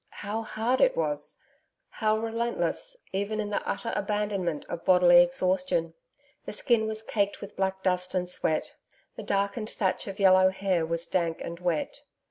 How 0.25 0.41
hard 0.41 0.81
it 0.81 0.97
was. 0.97 1.37
How 1.89 2.17
relentless, 2.17 2.97
even 3.13 3.39
in 3.39 3.51
the 3.51 3.61
utter 3.69 3.93
abandonment 3.95 4.65
of 4.67 4.83
bodily 4.83 5.21
exhaustion! 5.21 5.93
The 6.45 6.53
skin 6.53 6.87
was 6.87 7.03
caked 7.03 7.39
with 7.39 7.55
black 7.55 7.83
dust 7.83 8.15
and 8.15 8.27
sweat. 8.27 8.73
The 9.15 9.21
darkened 9.21 9.69
thatch 9.69 10.07
of 10.07 10.17
yellow 10.19 10.49
hair 10.49 10.87
was 10.87 11.05
dank 11.05 11.39
and 11.39 11.59
wet. 11.59 12.01